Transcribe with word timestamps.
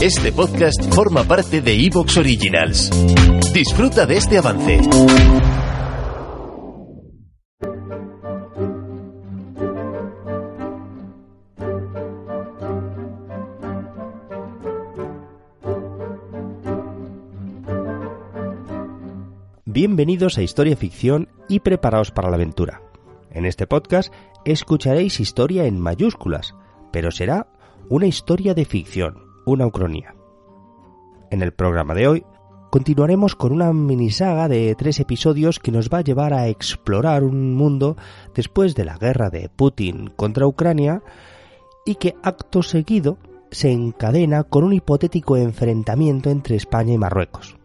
Este 0.00 0.30
podcast 0.30 0.94
forma 0.94 1.24
parte 1.24 1.60
de 1.60 1.74
Evox 1.74 2.18
Originals. 2.18 2.90
Disfruta 3.52 4.06
de 4.06 4.16
este 4.16 4.38
avance. 4.38 4.80
Bienvenidos 19.64 20.38
a 20.38 20.42
Historia 20.42 20.76
Ficción 20.76 21.28
y 21.48 21.60
preparaos 21.60 22.12
para 22.12 22.30
la 22.30 22.36
aventura. 22.36 22.82
En 23.30 23.44
este 23.44 23.66
podcast 23.66 24.12
escucharéis 24.44 25.20
historia 25.20 25.66
en 25.66 25.80
mayúsculas, 25.80 26.54
pero 26.92 27.10
será 27.10 27.48
una 27.90 28.06
historia 28.06 28.52
de 28.54 28.66
ficción, 28.66 29.24
una 29.46 29.66
ucronía. 29.66 30.14
En 31.30 31.42
el 31.42 31.52
programa 31.52 31.94
de 31.94 32.06
hoy 32.06 32.24
continuaremos 32.70 33.34
con 33.34 33.52
una 33.52 33.72
minisaga 33.72 34.46
de 34.48 34.74
tres 34.76 35.00
episodios 35.00 35.58
que 35.58 35.72
nos 35.72 35.88
va 35.88 35.98
a 35.98 36.02
llevar 36.02 36.34
a 36.34 36.48
explorar 36.48 37.24
un 37.24 37.54
mundo 37.54 37.96
después 38.34 38.74
de 38.74 38.84
la 38.84 38.98
guerra 38.98 39.30
de 39.30 39.48
Putin 39.48 40.10
contra 40.16 40.46
Ucrania 40.46 41.02
y 41.86 41.94
que 41.94 42.14
acto 42.22 42.62
seguido 42.62 43.16
se 43.50 43.72
encadena 43.72 44.44
con 44.44 44.64
un 44.64 44.74
hipotético 44.74 45.38
enfrentamiento 45.38 46.28
entre 46.28 46.56
España 46.56 46.92
y 46.92 46.98
Marruecos. 46.98 47.56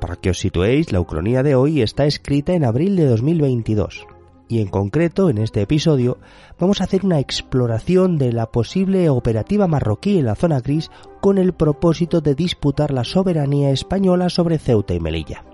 Para 0.00 0.16
que 0.16 0.30
os 0.30 0.38
situéis, 0.38 0.90
la 0.90 1.00
Ucronía 1.00 1.42
de 1.42 1.54
hoy 1.54 1.82
está 1.82 2.06
escrita 2.06 2.54
en 2.54 2.64
abril 2.64 2.96
de 2.96 3.04
2022 3.04 4.06
y 4.50 4.60
en 4.60 4.66
concreto 4.66 5.30
en 5.30 5.38
este 5.38 5.62
episodio 5.62 6.18
vamos 6.58 6.80
a 6.80 6.84
hacer 6.84 7.06
una 7.06 7.20
exploración 7.20 8.18
de 8.18 8.32
la 8.32 8.50
posible 8.50 9.08
operativa 9.08 9.68
marroquí 9.68 10.18
en 10.18 10.24
la 10.24 10.34
zona 10.34 10.60
gris 10.60 10.90
con 11.20 11.38
el 11.38 11.52
propósito 11.52 12.20
de 12.20 12.34
disputar 12.34 12.90
la 12.90 13.04
soberanía 13.04 13.70
española 13.70 14.28
sobre 14.28 14.58
Ceuta 14.58 14.92
y 14.92 14.98
Melilla. 14.98 15.44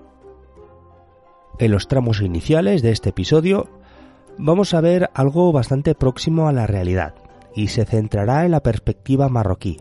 En 1.59 1.71
los 1.71 1.87
tramos 1.87 2.21
iniciales 2.21 2.81
de 2.81 2.91
este 2.91 3.09
episodio 3.09 3.69
vamos 4.39 4.73
a 4.73 4.81
ver 4.81 5.11
algo 5.13 5.51
bastante 5.51 5.93
próximo 5.93 6.47
a 6.47 6.51
la 6.51 6.65
realidad 6.65 7.13
y 7.55 7.67
se 7.67 7.85
centrará 7.85 8.45
en 8.45 8.51
la 8.51 8.63
perspectiva 8.63 9.29
marroquí. 9.29 9.77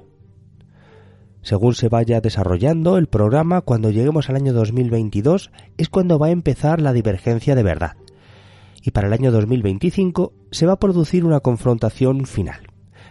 Según 1.40 1.74
se 1.74 1.88
vaya 1.88 2.20
desarrollando 2.20 2.98
el 2.98 3.06
programa, 3.06 3.62
cuando 3.62 3.90
lleguemos 3.90 4.28
al 4.28 4.36
año 4.36 4.52
2022 4.52 5.52
es 5.78 5.88
cuando 5.88 6.18
va 6.18 6.26
a 6.26 6.30
empezar 6.30 6.82
la 6.82 6.92
divergencia 6.92 7.54
de 7.54 7.62
verdad 7.62 7.96
y 8.86 8.92
para 8.92 9.08
el 9.08 9.12
año 9.12 9.32
2025 9.32 10.32
se 10.52 10.64
va 10.64 10.74
a 10.74 10.78
producir 10.78 11.24
una 11.24 11.40
confrontación 11.40 12.24
final. 12.24 12.68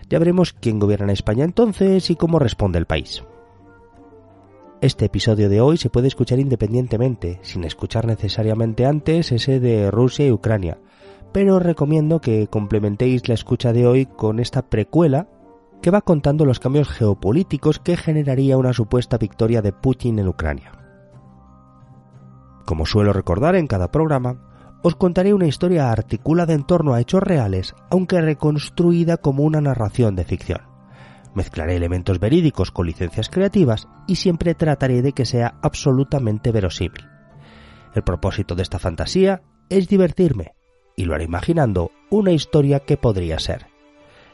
Ya 0.09 0.19
veremos 0.19 0.53
quién 0.53 0.79
gobierna 0.79 1.07
en 1.07 1.11
España 1.11 1.43
entonces 1.43 2.09
y 2.09 2.15
cómo 2.15 2.39
responde 2.39 2.79
el 2.79 2.85
país. 2.85 3.23
Este 4.79 5.05
episodio 5.05 5.49
de 5.49 5.59
hoy 5.59 5.77
se 5.77 5.89
puede 5.89 6.07
escuchar 6.07 6.39
independientemente, 6.39 7.39
sin 7.41 7.65
escuchar 7.65 8.05
necesariamente 8.05 8.85
antes 8.85 9.33
ese 9.33 9.59
de 9.59 9.91
Rusia 9.91 10.25
y 10.25 10.31
Ucrania, 10.31 10.77
pero 11.33 11.57
os 11.57 11.63
recomiendo 11.63 12.21
que 12.21 12.47
complementéis 12.47 13.27
la 13.27 13.33
escucha 13.33 13.73
de 13.73 13.85
hoy 13.85 14.05
con 14.05 14.39
esta 14.39 14.69
precuela 14.69 15.27
que 15.81 15.91
va 15.91 16.01
contando 16.01 16.45
los 16.45 16.61
cambios 16.61 16.87
geopolíticos 16.87 17.79
que 17.79 17.97
generaría 17.97 18.57
una 18.57 18.71
supuesta 18.71 19.17
victoria 19.17 19.61
de 19.61 19.73
Putin 19.73 20.19
en 20.19 20.29
Ucrania. 20.29 20.71
Como 22.65 22.85
suelo 22.85 23.11
recordar 23.11 23.55
en 23.55 23.67
cada 23.67 23.91
programa, 23.91 24.44
os 24.85 24.93
contaré 24.95 25.33
una 25.33 25.47
historia 25.47 25.91
articulada 25.91 26.53
en 26.53 26.63
torno 26.63 26.93
a 26.93 27.01
hechos 27.01 27.23
reales, 27.23 27.73
aunque 27.89 28.21
reconstruida 28.21 29.17
como 29.17 29.41
una 29.41 29.59
narración 29.59 30.15
de 30.15 30.25
ficción. 30.25 30.61
Mezclaré 31.33 31.75
elementos 31.75 32.19
verídicos 32.19 32.69
con 32.69 32.85
licencias 32.85 33.29
creativas 33.29 33.87
y 34.05 34.17
siempre 34.17 34.53
trataré 34.53 35.01
de 35.01 35.13
que 35.13 35.25
sea 35.25 35.55
absolutamente 35.63 36.51
verosímil. 36.51 37.09
El 37.95 38.03
propósito 38.03 38.53
de 38.53 38.61
esta 38.61 38.77
fantasía 38.77 39.41
es 39.69 39.87
divertirme, 39.87 40.53
y 40.95 41.05
lo 41.05 41.15
haré 41.15 41.23
imaginando 41.23 41.89
una 42.11 42.31
historia 42.31 42.81
que 42.81 42.95
podría 42.95 43.39
ser. 43.39 43.65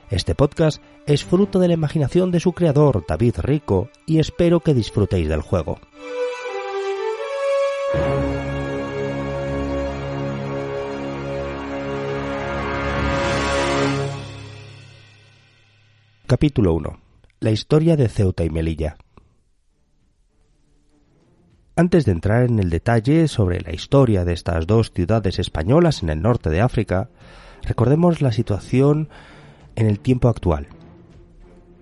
Este 0.10 0.36
podcast 0.36 0.84
es 1.08 1.24
fruto 1.24 1.60
de 1.60 1.70
la 1.70 1.76
imaginación 1.76 2.30
de 2.30 2.42
su 2.42 2.52
creador, 2.52 3.06
David 3.08 3.36
Rico, 3.38 3.90
y 4.06 4.20
espero 4.20 4.60
que 4.60 4.74
disfrutéis 4.74 5.30
del 5.30 5.44
juego. 5.44 5.80
Capítulo 16.32 16.74
1. 16.76 16.98
La 17.42 17.52
historia 17.52 17.98
de 17.98 18.08
Ceuta 18.08 18.46
y 18.46 18.50
Melilla. 18.50 18.96
Antes 21.76 22.06
de 22.06 22.14
entrar 22.14 22.46
en 22.46 22.58
el 22.60 22.70
detalle 22.70 23.28
sobre 23.28 23.60
la 23.60 23.74
historia 23.74 24.24
de 24.24 24.32
estas 24.32 24.66
dos 24.66 24.94
ciudades 24.94 25.40
españolas 25.40 26.04
en 26.04 26.10
el 26.10 26.22
norte 26.22 26.50
de 26.50 26.62
África, 26.62 27.10
recordemos 27.64 28.22
la 28.22 28.32
situación 28.32 29.10
en 29.76 29.88
el 29.88 30.00
tiempo 30.00 30.30
actual. 30.30 30.68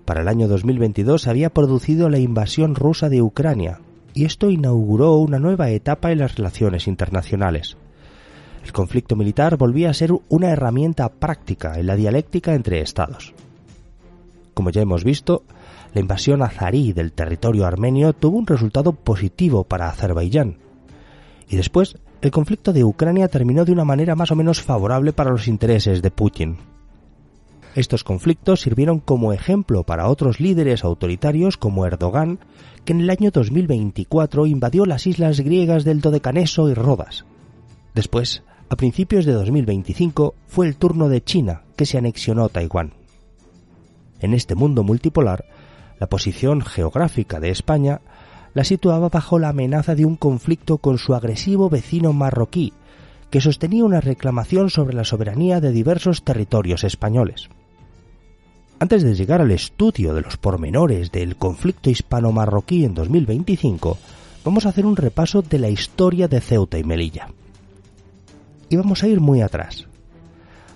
Para 0.06 0.22
el 0.22 0.28
año 0.28 0.48
2022 0.48 1.22
se 1.22 1.30
había 1.30 1.52
producido 1.52 2.09
la 2.09 2.18
invasión 2.18 2.74
rusa 2.74 3.08
de 3.08 3.22
Ucrania, 3.22 3.82
y 4.16 4.26
esto 4.26 4.50
inauguró 4.50 5.18
una 5.18 5.38
nueva 5.38 5.70
etapa 5.70 6.12
en 6.12 6.18
las 6.18 6.38
relaciones 6.38 6.88
internacionales. 6.88 7.78
El 8.66 8.72
conflicto 8.72 9.16
militar 9.16 9.58
volvía 9.58 9.92
a 9.92 9.94
ser 9.94 10.12
una 10.28 10.50
herramienta 10.50 11.08
práctica 11.09 11.80
en 11.80 11.86
la 11.86 11.96
dialéctica 11.96 12.56
entre 12.56 12.82
estados. 12.82 13.36
Como 14.59 14.72
ya 14.72 14.81
hemos 14.81 15.06
visto, 15.06 15.44
la 15.94 16.02
invasión 16.02 16.42
azarí 16.42 16.92
del 16.92 17.14
territorio 17.14 17.66
armenio 17.66 18.12
tuvo 18.12 18.38
un 18.38 18.46
resultado 18.46 18.92
positivo 18.92 19.64
para 19.64 19.88
Azerbaiyán. 19.88 20.58
Y 21.47 21.56
después, 21.56 21.96
el 22.22 22.31
conflicto 22.31 22.74
de 22.74 22.84
Ucrania 22.84 23.30
terminó 23.30 23.64
de 23.64 23.72
una 23.72 23.86
manera 23.86 24.18
más 24.18 24.31
o 24.31 24.36
menos 24.36 24.62
favorable 24.62 25.14
para 25.14 25.31
los 25.31 25.47
intereses 25.47 26.02
de 26.02 26.12
Putin. 26.12 26.58
Estos 27.74 28.03
conflictos 28.03 28.59
sirvieron 28.59 29.00
como 29.00 29.31
ejemplo 29.31 29.84
para 29.84 30.09
otros 30.09 30.42
líderes 30.42 30.84
autoritarios 30.84 31.56
como 31.56 31.86
Erdogan, 31.86 32.40
que 32.84 32.91
en 32.91 33.00
el 33.00 33.09
año 33.09 33.31
2024 33.31 34.46
invadió 34.46 34.86
las 34.86 35.08
islas 35.08 35.40
griegas 35.40 35.86
del 35.86 36.02
Dodecaneso 36.02 36.68
y 36.68 36.74
Rodas. 36.74 37.24
Después, 37.96 38.44
a 38.68 38.76
principios 38.76 39.24
de 39.24 39.31
2025, 39.31 40.36
fue 40.47 40.68
el 40.68 40.76
turno 40.76 41.08
de 41.08 41.24
China, 41.24 41.62
que 41.78 41.86
se 41.86 41.97
anexionó 41.97 42.50
Taiwán. 42.50 42.99
En 44.19 44.34
este 44.34 44.56
mundo 44.56 44.84
multipolar, 44.84 45.46
la 46.00 46.07
posición 46.07 46.62
geográfica 46.62 47.40
de 47.40 47.50
España 47.50 48.02
la 48.53 48.63
situaba 48.63 49.09
bajo 49.09 49.40
la 49.40 49.50
amenaza 49.50 49.96
de 49.96 50.06
un 50.06 50.16
conflicto 50.16 50.78
con 50.78 50.97
su 50.97 51.13
agresivo 51.13 51.69
vecino 51.69 52.13
marroquí, 52.13 52.74
que 53.29 53.41
sostenía 53.41 53.85
una 53.85 54.02
reclamación 54.02 54.69
sobre 54.69 54.96
la 54.96 55.03
soberanía 55.03 55.62
de 55.62 55.72
diversos 55.72 56.24
territorios 56.24 56.84
españoles. 56.84 57.50
Antes 58.79 59.03
de 59.03 59.13
llegar 59.13 59.41
al 59.41 59.52
estudio 59.52 60.13
de 60.13 60.22
los 60.22 60.38
pormenores 60.38 61.11
del 61.11 61.35
conflicto 61.35 61.90
hispano-marroquí 61.90 62.85
en 62.85 62.94
2025, 62.94 63.97
vamos 64.46 64.66
a 64.66 64.70
hacer 64.70 64.85
un 64.85 64.96
repaso 64.96 65.41
de 65.41 65.59
la 65.59 65.70
historia 65.70 66.28
de 66.28 66.40
Ceuta 66.40 66.78
y 66.78 66.84
Melilla. 66.84 67.28
Y 68.70 68.78
vamos 68.78 69.03
a 69.03 69.08
ir 69.08 69.20
muy 69.20 69.41
atrás. 69.41 69.85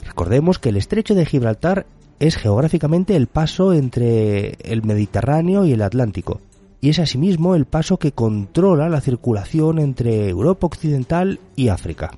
Recordemos 0.06 0.60
que 0.60 0.70
el 0.70 0.78
estrecho 0.78 1.16
de 1.16 1.26
Gibraltar 1.26 1.86
es 2.24 2.38
geográficamente 2.38 3.18
el 3.18 3.28
paso 3.28 3.74
entre 3.74 4.58
el 4.64 4.84
Mediterráneo 4.84 5.66
y 5.66 5.74
el 5.74 5.82
Atlántico, 5.82 6.40
y 6.80 6.88
es 6.88 7.00
asimismo 7.00 7.54
el 7.54 7.66
paso 7.66 8.00
que 8.00 8.14
controla 8.14 8.88
la 8.88 9.02
circulación 9.02 9.78
entre 9.78 10.30
Europa 10.30 10.68
Occidental 10.68 11.42
y 11.58 11.68
África. 11.68 12.12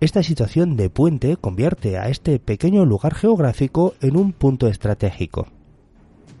Esta 0.00 0.22
situación 0.22 0.76
de 0.76 0.90
puente 0.90 1.38
convierte 1.38 1.96
a 1.96 2.10
este 2.10 2.38
pequeño 2.38 2.84
lugar 2.84 3.14
geográfico 3.14 3.94
en 4.02 4.14
un 4.14 4.34
punto 4.34 4.68
estratégico. 4.68 5.46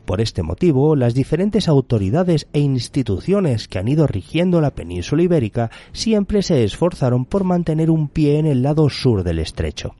Por 0.04 0.20
este 0.20 0.42
motivo, 0.42 0.94
las 0.94 1.14
diferentes 1.14 1.68
autoridades 1.68 2.48
e 2.52 2.60
instituciones 2.60 3.66
que 3.66 3.78
han 3.78 3.88
ido 3.88 4.06
rigiendo 4.06 4.60
la 4.60 4.74
península 4.74 5.22
ibérica 5.22 5.70
siempre 5.92 6.42
se 6.42 6.64
esforzaron 6.64 7.24
por 7.24 7.44
mantener 7.44 7.90
un 7.90 8.08
pie 8.08 8.38
en 8.38 8.46
el 8.46 8.62
lado 8.62 8.90
sur 8.90 9.22
del 9.22 9.38
estrecho. 9.38 9.94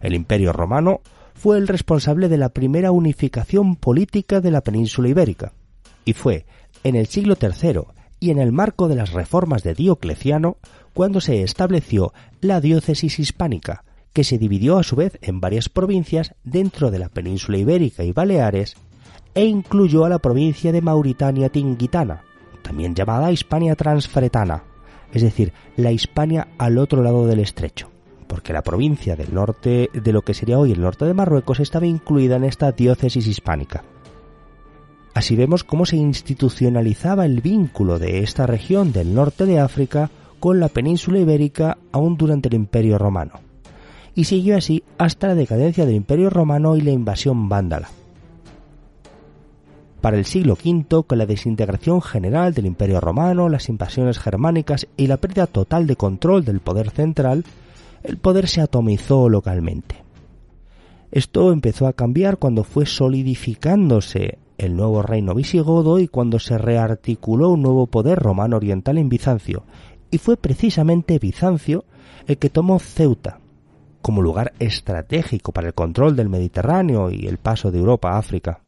El 0.00 0.14
Imperio 0.14 0.52
romano 0.52 1.00
fue 1.34 1.58
el 1.58 1.68
responsable 1.68 2.28
de 2.28 2.38
la 2.38 2.48
primera 2.48 2.92
unificación 2.92 3.76
política 3.76 4.40
de 4.40 4.50
la 4.50 4.62
península 4.62 5.08
ibérica, 5.08 5.52
y 6.04 6.12
fue 6.12 6.46
en 6.82 6.96
el 6.96 7.06
siglo 7.06 7.36
III 7.40 7.82
y 8.20 8.30
en 8.30 8.38
el 8.38 8.52
marco 8.52 8.88
de 8.88 8.96
las 8.96 9.12
reformas 9.12 9.62
de 9.62 9.74
Diocleciano 9.74 10.56
cuando 10.94 11.20
se 11.20 11.42
estableció 11.42 12.12
la 12.40 12.60
diócesis 12.60 13.18
hispánica, 13.18 13.84
que 14.12 14.24
se 14.24 14.38
dividió 14.38 14.78
a 14.78 14.82
su 14.82 14.96
vez 14.96 15.18
en 15.20 15.40
varias 15.40 15.68
provincias 15.68 16.34
dentro 16.42 16.90
de 16.90 16.98
la 16.98 17.10
península 17.10 17.58
ibérica 17.58 18.02
y 18.02 18.12
Baleares 18.12 18.74
e 19.34 19.44
incluyó 19.44 20.06
a 20.06 20.08
la 20.08 20.18
provincia 20.18 20.72
de 20.72 20.80
Mauritania 20.80 21.50
Tingitana, 21.50 22.22
también 22.62 22.94
llamada 22.94 23.30
Hispania 23.30 23.76
Transfretana, 23.76 24.64
es 25.12 25.20
decir, 25.20 25.52
la 25.76 25.92
Hispania 25.92 26.48
al 26.56 26.78
otro 26.78 27.02
lado 27.02 27.26
del 27.26 27.40
estrecho, 27.40 27.90
porque 28.26 28.52
la 28.52 28.62
provincia 28.62 29.16
del 29.16 29.34
norte 29.34 29.90
de 29.92 30.12
lo 30.12 30.22
que 30.22 30.34
sería 30.34 30.58
hoy 30.58 30.72
el 30.72 30.80
norte 30.80 31.04
de 31.04 31.14
Marruecos 31.14 31.60
estaba 31.60 31.86
incluida 31.86 32.36
en 32.36 32.44
esta 32.44 32.72
diócesis 32.72 33.26
hispánica. 33.26 33.84
Así 35.14 35.36
vemos 35.36 35.64
cómo 35.64 35.86
se 35.86 35.96
institucionalizaba 35.96 37.24
el 37.24 37.40
vínculo 37.40 37.98
de 37.98 38.20
esta 38.20 38.46
región 38.46 38.92
del 38.92 39.14
norte 39.14 39.46
de 39.46 39.60
África 39.60 40.10
con 40.40 40.60
la 40.60 40.68
península 40.68 41.18
ibérica 41.18 41.78
aún 41.92 42.16
durante 42.16 42.48
el 42.48 42.54
Imperio 42.54 42.98
Romano 42.98 43.46
y 44.16 44.24
siguió 44.24 44.56
así 44.56 44.82
hasta 44.98 45.28
la 45.28 45.34
decadencia 45.36 45.84
del 45.84 45.94
Imperio 45.94 46.30
Romano 46.30 46.74
y 46.74 46.80
la 46.80 46.90
invasión 46.90 47.48
vándala. 47.48 47.90
Para 50.00 50.16
el 50.16 50.24
siglo 50.24 50.54
V, 50.54 51.04
con 51.06 51.18
la 51.18 51.26
desintegración 51.26 52.00
general 52.00 52.54
del 52.54 52.66
Imperio 52.66 53.00
Romano, 53.00 53.48
las 53.48 53.68
invasiones 53.68 54.18
germánicas 54.18 54.86
y 54.96 55.06
la 55.06 55.18
pérdida 55.18 55.46
total 55.46 55.86
de 55.86 55.96
control 55.96 56.44
del 56.44 56.60
poder 56.60 56.90
central, 56.90 57.44
el 58.06 58.18
poder 58.18 58.46
se 58.48 58.60
atomizó 58.60 59.28
localmente. 59.28 60.04
Esto 61.10 61.52
empezó 61.52 61.86
a 61.86 61.92
cambiar 61.92 62.38
cuando 62.38 62.62
fue 62.62 62.86
solidificándose 62.86 64.38
el 64.58 64.76
nuevo 64.76 65.02
reino 65.02 65.34
visigodo 65.34 65.98
y 65.98 66.08
cuando 66.08 66.38
se 66.38 66.56
rearticuló 66.56 67.50
un 67.50 67.62
nuevo 67.62 67.86
poder 67.86 68.18
romano 68.18 68.56
oriental 68.56 68.98
en 68.98 69.08
Bizancio, 69.08 69.64
y 70.10 70.18
fue 70.18 70.36
precisamente 70.36 71.18
Bizancio 71.18 71.84
el 72.26 72.38
que 72.38 72.48
tomó 72.48 72.78
Ceuta, 72.78 73.40
como 74.02 74.22
lugar 74.22 74.52
estratégico 74.60 75.52
para 75.52 75.68
el 75.68 75.74
control 75.74 76.16
del 76.16 76.28
Mediterráneo 76.28 77.10
y 77.10 77.26
el 77.26 77.38
paso 77.38 77.70
de 77.70 77.78
Europa 77.78 78.12
a 78.12 78.18
África. 78.18 78.60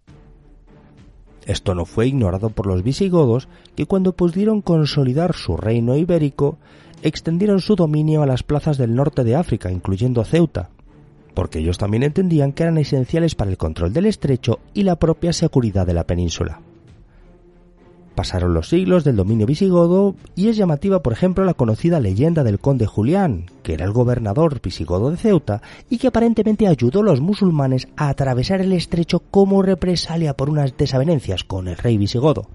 Esto 1.47 1.75
no 1.75 1.87
fue 1.87 2.09
ignorado 2.09 2.51
por 2.51 2.67
los 2.67 2.83
visigodos, 2.83 3.49
que 3.75 3.87
cuando 3.87 4.13
pudieron 4.15 4.61
consolidar 4.61 5.35
su 5.35 5.57
reino 5.57 5.97
ibérico, 5.97 6.59
extendieron 7.03 7.61
su 7.61 7.77
dominio 7.77 8.23
a 8.23 8.27
las 8.27 8.43
plazas 8.43 8.79
del 8.79 8.95
norte 8.95 9.25
de 9.25 9.37
África, 9.37 9.71
incluyendo 9.71 10.25
Ceuta, 10.25 10.71
porque 11.35 11.61
ellos 11.61 11.79
también 11.79 12.03
entendían 12.03 12.53
que 12.53 12.65
eran 12.65 12.79
esenciales 12.79 13.35
para 13.35 13.51
el 13.51 13.57
control 13.57 13.93
del 13.93 14.07
estrecho 14.07 14.61
y 14.75 14.83
la 14.83 14.97
propia 14.97 15.33
seguridad 15.33 15.87
de 15.87 15.95
la 15.95 16.05
península. 16.05 16.61
Pasaron 18.19 18.53
los 18.53 18.69
siglos 18.69 19.05
del 19.05 19.15
dominio 19.15 19.47
visigodo 19.47 20.17
y 20.35 20.49
es 20.49 20.57
llamativa, 20.57 21.05
por 21.05 21.13
ejemplo, 21.13 21.45
la 21.45 21.55
conocida 21.55 22.01
leyenda 22.01 22.43
del 22.43 22.59
conde 22.59 22.85
Julián, 22.85 23.47
que 23.63 23.75
era 23.75 23.85
el 23.85 23.93
gobernador 23.93 24.61
visigodo 24.61 25.13
de 25.13 25.17
Ceuta 25.17 25.63
y 25.89 25.99
que 25.99 26.09
aparentemente 26.09 26.67
ayudó 26.67 26.99
a 26.99 27.05
los 27.05 27.21
musulmanes 27.21 27.87
a 27.97 28.09
atravesar 28.09 28.61
el 28.61 28.73
estrecho 28.73 29.21
como 29.31 29.63
represalia 29.63 30.37
por 30.37 30.51
unas 30.51 30.77
desavenencias 30.77 31.45
con 31.45 31.69
el 31.69 31.77
rey 31.77 31.97
visigodo. 31.97 32.49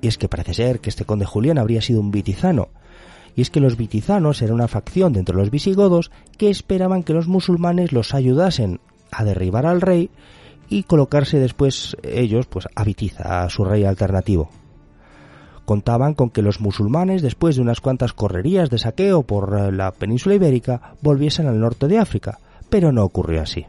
Y 0.00 0.06
es 0.06 0.16
que 0.16 0.28
parece 0.28 0.54
ser 0.54 0.78
que 0.78 0.90
este 0.90 1.04
conde 1.04 1.26
Julián 1.26 1.58
habría 1.58 1.82
sido 1.82 2.00
un 2.00 2.12
vitizano, 2.12 2.68
y 3.34 3.42
es 3.42 3.50
que 3.50 3.60
los 3.60 3.76
vitizanos 3.76 4.42
eran 4.42 4.54
una 4.54 4.68
facción 4.68 5.12
dentro 5.12 5.36
de 5.36 5.42
los 5.42 5.50
visigodos 5.50 6.10
que 6.36 6.50
esperaban 6.50 7.02
que 7.02 7.14
los 7.14 7.28
musulmanes 7.28 7.92
los 7.92 8.14
ayudasen 8.14 8.80
a 9.10 9.24
derribar 9.24 9.66
al 9.66 9.80
rey 9.80 10.10
y 10.68 10.84
colocarse 10.84 11.38
después 11.38 11.96
ellos 12.02 12.46
pues 12.46 12.66
a 12.74 12.84
Vitiza, 12.84 13.42
a 13.42 13.50
su 13.50 13.64
rey 13.64 13.84
alternativo. 13.84 14.50
Contaban 15.64 16.14
con 16.14 16.30
que 16.30 16.42
los 16.42 16.60
musulmanes, 16.60 17.22
después 17.22 17.56
de 17.56 17.62
unas 17.62 17.80
cuantas 17.80 18.12
correrías 18.12 18.68
de 18.68 18.78
saqueo 18.78 19.22
por 19.22 19.56
eh, 19.56 19.72
la 19.72 19.92
península 19.92 20.34
ibérica, 20.34 20.94
volviesen 21.02 21.46
al 21.46 21.60
norte 21.60 21.88
de 21.88 21.98
África, 21.98 22.38
pero 22.68 22.90
no 22.90 23.04
ocurrió 23.04 23.42
así. 23.42 23.66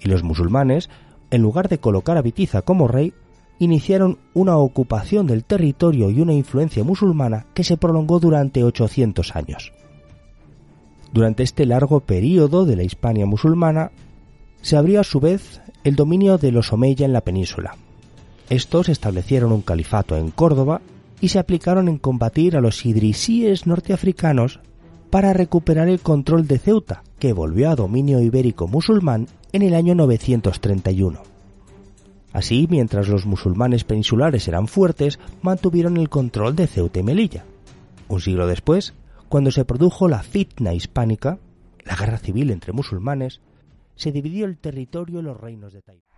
Y 0.00 0.08
los 0.08 0.22
musulmanes, 0.22 0.90
en 1.30 1.40
lugar 1.40 1.68
de 1.68 1.78
colocar 1.78 2.18
a 2.18 2.22
Vitiza 2.22 2.62
como 2.62 2.88
rey, 2.88 3.14
iniciaron 3.58 4.18
una 4.34 4.56
ocupación 4.56 5.26
del 5.26 5.44
territorio 5.44 6.10
y 6.10 6.20
una 6.20 6.32
influencia 6.32 6.84
musulmana 6.84 7.46
que 7.54 7.64
se 7.64 7.76
prolongó 7.76 8.20
durante 8.20 8.62
800 8.64 9.34
años. 9.36 9.72
Durante 11.12 11.42
este 11.42 11.66
largo 11.66 12.00
período 12.00 12.66
de 12.66 12.76
la 12.76 12.82
Hispania 12.82 13.26
musulmana, 13.26 13.90
se 14.62 14.76
abrió 14.76 15.00
a 15.00 15.04
su 15.04 15.20
vez 15.20 15.60
el 15.84 15.96
dominio 15.96 16.38
de 16.38 16.52
los 16.52 16.72
Omeya 16.72 17.06
en 17.06 17.12
la 17.12 17.22
península. 17.22 17.76
Estos 18.50 18.88
establecieron 18.88 19.52
un 19.52 19.62
califato 19.62 20.16
en 20.16 20.30
Córdoba 20.30 20.80
y 21.20 21.28
se 21.28 21.38
aplicaron 21.38 21.88
en 21.88 21.98
combatir 21.98 22.56
a 22.56 22.60
los 22.60 22.84
idrisíes 22.86 23.66
norteafricanos 23.66 24.60
para 25.10 25.32
recuperar 25.32 25.88
el 25.88 26.00
control 26.00 26.46
de 26.46 26.58
Ceuta, 26.58 27.02
que 27.18 27.32
volvió 27.32 27.70
a 27.70 27.76
dominio 27.76 28.20
ibérico 28.20 28.68
musulmán 28.68 29.26
en 29.52 29.62
el 29.62 29.74
año 29.74 29.94
931. 29.94 31.37
Así, 32.32 32.66
mientras 32.70 33.08
los 33.08 33.26
musulmanes 33.26 33.84
peninsulares 33.84 34.46
eran 34.48 34.68
fuertes, 34.68 35.18
mantuvieron 35.42 35.96
el 35.96 36.08
control 36.08 36.54
de 36.56 36.66
Ceuta 36.66 37.00
y 37.00 37.02
Melilla. 37.02 37.44
Un 38.08 38.20
siglo 38.20 38.46
después, 38.46 38.94
cuando 39.28 39.50
se 39.50 39.64
produjo 39.64 40.08
la 40.08 40.22
fitna 40.22 40.74
hispánica, 40.74 41.38
la 41.84 41.96
guerra 41.96 42.18
civil 42.18 42.50
entre 42.50 42.72
musulmanes, 42.72 43.40
se 43.94 44.12
dividió 44.12 44.46
el 44.46 44.58
territorio 44.58 45.20
en 45.20 45.26
los 45.26 45.40
reinos 45.40 45.72
de 45.72 45.82
Taiwán. 45.82 46.17